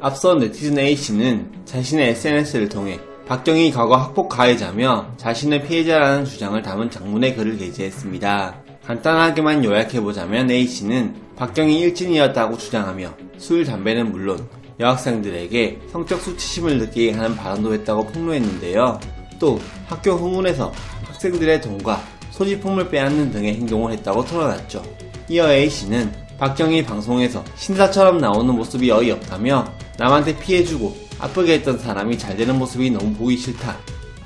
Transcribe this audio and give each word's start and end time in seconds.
앞서 0.00 0.34
네티즌 0.34 0.78
A씨는 0.78 1.50
자신의 1.64 2.10
SNS를 2.10 2.68
통해 2.68 3.00
박경희 3.26 3.72
과거 3.72 3.96
학폭 3.96 4.28
가해자며 4.28 5.12
자신의 5.16 5.64
피해자라는 5.64 6.24
주장을 6.24 6.60
담은 6.62 6.90
장문의 6.90 7.34
글을 7.34 7.58
게재했습니다. 7.58 8.62
간단하게만 8.86 9.64
요약해보자면 9.64 10.50
A씨는 10.50 11.14
박경희 11.36 11.78
일진이었다고 11.80 12.56
주장하며 12.56 13.12
술, 13.36 13.64
담배는 13.64 14.12
물론 14.12 14.48
여학생들에게 14.80 15.80
성적 15.90 16.20
수치심을 16.20 16.78
느끼게 16.78 17.12
하는 17.12 17.36
발언도 17.36 17.74
했다고 17.74 18.06
폭로했는데요. 18.06 19.00
또 19.38 19.60
학교 19.86 20.12
후문에서 20.12 20.72
학생들의 21.04 21.60
돈과 21.60 22.00
소지품을 22.30 22.88
빼앗는 22.88 23.32
등의 23.32 23.56
행동을 23.56 23.92
했다고 23.92 24.24
털어놨죠. 24.24 24.82
이어 25.28 25.52
A씨는 25.52 26.12
박경희 26.38 26.84
방송에서 26.84 27.44
신사처럼 27.56 28.18
나오는 28.18 28.54
모습이 28.54 28.90
어이없다며 28.90 29.66
남한테 29.98 30.38
피해주고 30.38 30.96
아프게 31.18 31.54
했던 31.54 31.78
사람이 31.78 32.16
잘 32.16 32.36
되는 32.36 32.56
모습이 32.56 32.90
너무 32.90 33.12
보기 33.14 33.36
싫다. 33.36 33.76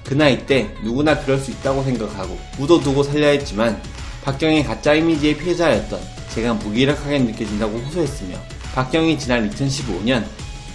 그 0.05 0.15
나이 0.15 0.47
때 0.47 0.73
누구나 0.85 1.19
그럴 1.19 1.39
수 1.39 1.51
있다고 1.51 1.83
생각하고 1.83 2.39
묻어두고 2.59 3.03
살려 3.03 3.29
했지만 3.29 3.81
박경희 4.23 4.65
가짜 4.65 4.95
이미지의 4.95 5.39
피해자였던 5.39 6.01
제가 6.35 6.55
무기력하게 6.55 7.21
느껴진다고 7.21 7.79
호소했으며 7.79 8.37
박경희 8.75 9.19
지난 9.19 9.51
2015년 9.51 10.25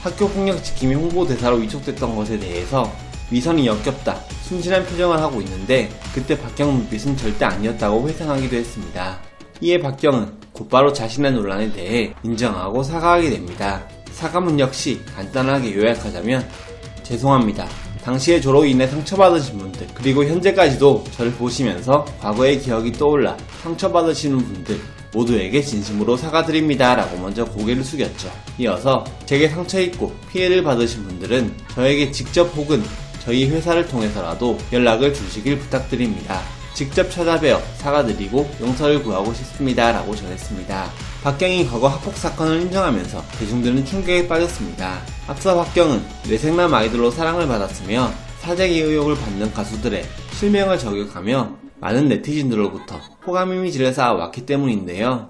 학교 0.02 0.28
폭력 0.28 0.64
지킴이 0.64 0.96
홍보대사로 0.96 1.58
위촉됐던 1.58 2.16
것에 2.16 2.40
대해서 2.40 2.92
위선이 3.30 3.68
역겹다, 3.68 4.22
순진한 4.44 4.86
표정을 4.86 5.20
하고 5.20 5.42
있는데 5.42 5.90
그때 6.14 6.40
박경 6.40 6.70
눈빛은 6.70 7.18
절대 7.18 7.46
아니었다고 7.46 8.08
회상하기도 8.08 8.56
했습니다. 8.56 9.20
이에 9.60 9.80
박경은 9.80 10.32
곧바로 10.54 10.94
자신의 10.94 11.34
논란에 11.34 11.72
대해 11.72 12.14
인정하고 12.24 12.84
사과하게 12.84 13.32
됩니다. 13.32 13.84
사과문 14.18 14.60
역시 14.60 15.00
간단하게 15.16 15.76
요약하자면 15.76 16.50
죄송합니다. 17.04 17.68
당시의 18.04 18.42
조로 18.42 18.66
인해 18.66 18.88
상처받으신 18.88 19.60
분들 19.60 19.88
그리고 19.94 20.26
현재까지도 20.26 21.04
저를 21.12 21.32
보시면서 21.34 22.04
과거의 22.20 22.60
기억이 22.60 22.94
떠올라 22.94 23.38
상처받으시는 23.62 24.38
분들 24.40 24.80
모두에게 25.14 25.62
진심으로 25.62 26.18
사과드립니다 26.18 26.96
라고 26.96 27.18
먼저 27.18 27.46
고개를 27.46 27.84
숙였죠. 27.84 28.32
이어서 28.58 29.04
제게 29.28 29.50
상처 29.50 29.80
입고 29.80 30.16
피해를 30.32 30.64
받으신 30.64 31.04
분들은 31.04 31.54
저에게 31.76 32.12
직접 32.12 32.46
혹은 32.56 32.82
저희 33.24 33.48
회사를 33.48 33.88
통해서라도 33.88 34.58
연락을 34.74 35.14
주시길 35.14 35.60
부탁드립니다. 35.60 36.42
직접 36.78 37.10
찾아뵈어 37.10 37.60
사과드리고 37.78 38.48
용서를 38.62 39.02
구하고 39.02 39.34
싶습니다 39.34 39.92
라고 39.92 40.16
전했습니다. 40.16 40.92
박경이 41.24 41.66
과거 41.66 41.88
학폭 41.88 42.16
사건을 42.16 42.62
인정하면서 42.62 43.20
대중들은 43.40 43.84
충격에 43.84 44.28
빠졌습니다. 44.28 45.00
앞서 45.28 45.56
박경은 45.56 46.00
뇌생남 46.30 46.72
아이돌로 46.72 47.10
사랑을 47.10 47.48
받았으며 47.48 48.12
사재기 48.42 48.80
의혹을 48.80 49.16
받는 49.16 49.54
가수들의 49.54 50.06
실명을 50.34 50.78
저격하며 50.78 51.58
많은 51.80 52.10
네티즌들로부터 52.10 52.98
호감 53.26 53.54
이미지를 53.54 53.92
쌓아왔기 53.92 54.46
때문인데요. 54.46 55.30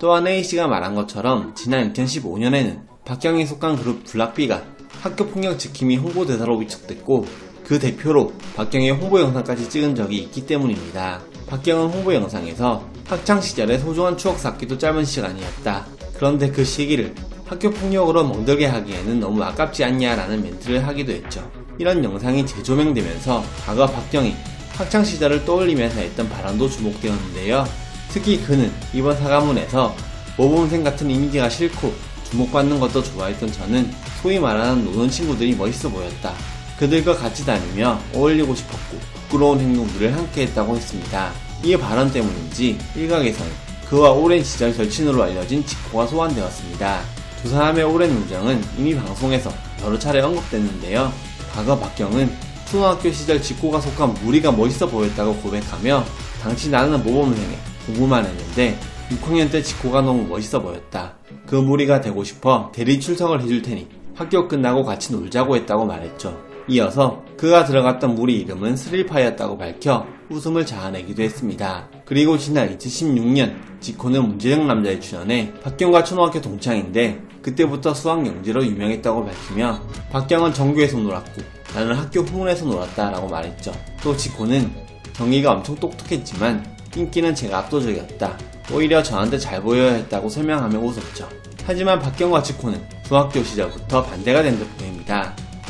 또한 0.00 0.26
A씨가 0.26 0.66
말한 0.66 0.96
것처럼 0.96 1.54
지난 1.54 1.92
2015년에는 1.92 2.80
박경이 3.04 3.46
속한 3.46 3.76
그룹 3.76 4.02
블락비가 4.06 4.64
학교 5.02 5.28
폭력 5.28 5.56
지킴이 5.56 5.98
홍보대사로 5.98 6.56
위촉됐고 6.56 7.49
그 7.70 7.78
대표로 7.78 8.32
박경의 8.56 8.90
홍보 8.90 9.20
영상까지 9.20 9.70
찍은 9.70 9.94
적이 9.94 10.22
있기 10.22 10.44
때문입니다. 10.44 11.20
박경은 11.46 11.92
홍보 11.92 12.12
영상에서 12.12 12.84
학창 13.06 13.40
시절의 13.40 13.78
소중한 13.78 14.16
추억 14.16 14.40
쌓기도 14.40 14.76
짧은 14.76 15.04
시간이었다. 15.04 15.86
그런데 16.16 16.50
그 16.50 16.64
시기를 16.64 17.14
학교 17.46 17.70
폭력으로 17.70 18.24
멍들게 18.24 18.66
하기에는 18.66 19.20
너무 19.20 19.40
아깝지 19.44 19.84
않냐라는 19.84 20.42
멘트를 20.42 20.84
하기도 20.84 21.12
했죠. 21.12 21.48
이런 21.78 22.02
영상이 22.02 22.44
재조명되면서 22.44 23.44
과거 23.64 23.86
박경이 23.86 24.34
학창 24.72 25.04
시절을 25.04 25.44
떠올리면서 25.44 26.00
했던 26.00 26.28
발언도 26.28 26.68
주목되었는데요. 26.68 27.64
특히 28.08 28.42
그는 28.42 28.72
이번 28.92 29.16
사과문에서 29.16 29.94
모범생 30.36 30.82
같은 30.82 31.08
이미지가 31.08 31.48
싫고 31.48 31.94
주목받는 32.32 32.80
것도 32.80 33.00
좋아했던 33.04 33.52
저는 33.52 33.92
소위 34.20 34.40
말하는 34.40 34.84
노는 34.86 35.08
친구들이 35.08 35.54
멋있어 35.54 35.88
보였다. 35.88 36.34
그들과 36.80 37.14
같이 37.14 37.44
다니며 37.44 38.00
어울리고 38.14 38.54
싶었고 38.54 38.98
부끄러운 39.28 39.60
행동들을 39.60 40.16
함께 40.16 40.44
했다고 40.44 40.76
했습니다. 40.76 41.30
이 41.62 41.76
발언 41.76 42.10
때문인지 42.10 42.78
일각에서는 42.96 43.52
그와 43.86 44.12
오랜 44.12 44.42
시절 44.42 44.72
절친으로 44.72 45.22
알려진 45.22 45.64
지코가 45.66 46.06
소환되었습니다. 46.06 47.00
두 47.42 47.50
사람의 47.50 47.84
오랜 47.84 48.10
우정은 48.12 48.64
이미 48.78 48.96
방송에서 48.96 49.52
여러 49.84 49.98
차례 49.98 50.22
언급됐는데요. 50.22 51.12
과거 51.52 51.78
박경은 51.78 52.32
초등학교 52.64 53.12
시절 53.12 53.42
지코가 53.42 53.78
속한 53.78 54.14
무리가 54.24 54.50
멋있어 54.50 54.86
보였다고 54.88 55.36
고백하며 55.36 56.02
당시 56.40 56.70
나는 56.70 57.02
모범생에 57.04 57.58
공부만 57.84 58.24
했는데 58.24 58.78
6학년 59.10 59.50
때 59.52 59.62
지코가 59.62 60.00
너무 60.00 60.26
멋있어 60.26 60.62
보였다. 60.62 61.12
그 61.46 61.56
무리가 61.56 62.00
되고 62.00 62.24
싶어 62.24 62.72
대리 62.72 62.98
출석을 62.98 63.42
해줄 63.42 63.60
테니 63.60 63.86
학교 64.14 64.48
끝나고 64.48 64.84
같이 64.84 65.12
놀자고 65.12 65.56
했다고 65.56 65.84
말했죠. 65.84 66.49
이어서 66.68 67.24
그가 67.36 67.64
들어갔던 67.64 68.14
무리 68.14 68.38
이름은 68.40 68.76
스릴파였다고 68.76 69.58
밝혀 69.58 70.06
웃음을 70.30 70.64
자아내기도 70.64 71.22
했습니다. 71.22 71.88
그리고 72.04 72.38
지난 72.38 72.76
2016년 72.76 73.80
지코는 73.80 74.28
문제적 74.28 74.66
남자에 74.66 75.00
출연해 75.00 75.52
박경과 75.62 76.04
초등학교 76.04 76.40
동창인데 76.40 77.22
그때부터 77.42 77.94
수학 77.94 78.26
영재로 78.26 78.64
유명했다고 78.64 79.24
밝히며 79.24 79.80
박경은 80.10 80.52
정규에서 80.52 80.98
놀았고 80.98 81.42
나는 81.74 81.94
학교 81.94 82.20
후문에서 82.20 82.64
놀았다라고 82.66 83.28
말했죠. 83.28 83.72
또 84.02 84.16
지코는 84.16 84.70
경희가 85.14 85.52
엄청 85.52 85.76
똑똑했지만 85.76 86.64
인기는 86.96 87.34
제가 87.34 87.58
압도적이었다. 87.58 88.38
오히려 88.72 89.02
저한테 89.02 89.38
잘 89.38 89.62
보여야 89.62 89.92
했다고 89.92 90.28
설명하며 90.28 90.78
웃었죠. 90.78 91.28
하지만 91.64 91.98
박경과 92.00 92.42
지코는 92.42 92.80
중학교 93.06 93.42
시절부터 93.42 94.02
반대가 94.04 94.42
된 94.42 94.58
듯 94.58 94.64
보입니다. 94.76 94.89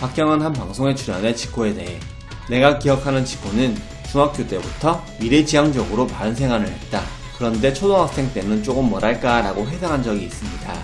박경은 0.00 0.40
한 0.40 0.50
방송에 0.54 0.94
출연해 0.94 1.34
지코에 1.34 1.74
대해 1.74 2.00
내가 2.48 2.78
기억하는 2.78 3.22
지코는 3.22 3.76
중학교 4.10 4.46
때부터 4.46 5.04
미래지향적으로 5.20 6.06
바른 6.06 6.34
생활을 6.34 6.66
했다. 6.66 7.02
그런데 7.36 7.72
초등학생 7.72 8.32
때는 8.32 8.62
조금 8.62 8.88
뭐랄까 8.88 9.42
라고 9.42 9.66
회상한 9.66 10.02
적이 10.02 10.24
있습니다. 10.24 10.74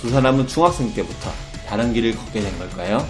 두 0.00 0.10
사람은 0.10 0.46
중학생 0.46 0.94
때부터 0.94 1.30
다른 1.66 1.92
길을 1.92 2.14
걷게 2.14 2.40
된 2.40 2.56
걸까요? 2.58 3.04